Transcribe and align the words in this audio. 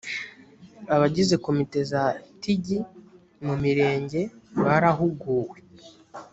abagize 0.93 1.35
komite 1.45 1.79
za 1.91 2.03
tig 2.41 2.65
mu 3.45 3.53
mirenge 3.63 4.21
barahuguwe 4.63 5.57